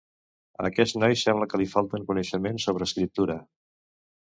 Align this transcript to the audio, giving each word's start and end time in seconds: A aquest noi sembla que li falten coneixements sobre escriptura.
A 0.61 0.63
aquest 0.69 0.97
noi 1.03 1.17
sembla 1.23 1.47
que 1.51 1.61
li 1.63 1.69
falten 1.75 2.09
coneixements 2.09 2.67
sobre 2.69 2.91
escriptura. 2.93 3.39